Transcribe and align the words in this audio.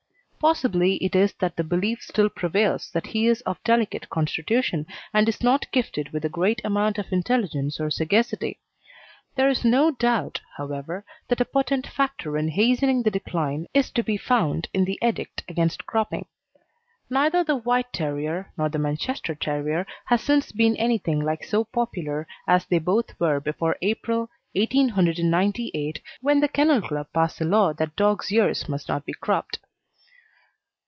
Possibly 0.49 0.95
it 1.03 1.15
is 1.15 1.33
that 1.33 1.55
the 1.55 1.63
belief 1.63 2.01
still 2.01 2.27
prevails 2.27 2.89
that 2.95 3.05
he 3.05 3.27
is 3.27 3.41
of 3.41 3.63
delicate 3.63 4.09
constitution, 4.09 4.87
and 5.13 5.29
is 5.29 5.43
not 5.43 5.71
gifted 5.71 6.11
with 6.11 6.25
a 6.25 6.29
great 6.29 6.59
amount 6.65 6.97
of 6.97 7.11
intelligence 7.11 7.79
or 7.79 7.91
sagacity; 7.91 8.59
there 9.35 9.49
is 9.49 9.63
no 9.63 9.91
doubt, 9.91 10.41
however, 10.57 11.05
that 11.27 11.41
a 11.41 11.45
potent 11.45 11.85
factor 11.85 12.39
in 12.39 12.47
hastening 12.47 13.03
the 13.03 13.11
decline 13.11 13.67
is 13.75 13.91
to 13.91 14.01
be 14.01 14.17
found 14.17 14.67
in 14.73 14.85
the 14.85 14.97
edict 14.99 15.43
against 15.47 15.85
cropping. 15.85 16.25
Neither 17.07 17.43
the 17.43 17.57
White 17.57 17.93
Terrier 17.93 18.51
nor 18.57 18.67
the 18.67 18.79
Manchester 18.79 19.35
Terrier 19.35 19.85
has 20.05 20.23
since 20.23 20.51
been 20.51 20.75
anything 20.77 21.19
like 21.19 21.43
so 21.43 21.65
popular 21.65 22.27
as 22.47 22.65
they 22.65 22.79
both 22.79 23.11
were 23.19 23.39
before 23.39 23.77
April, 23.83 24.21
1898, 24.55 26.01
when 26.21 26.39
the 26.39 26.47
Kennel 26.47 26.81
Club 26.81 27.05
passed 27.13 27.37
the 27.37 27.45
law 27.45 27.73
that 27.73 27.95
dogs' 27.95 28.31
ears 28.31 28.67
must 28.67 28.89
not 28.89 29.05
be 29.05 29.13
cropped. 29.13 29.59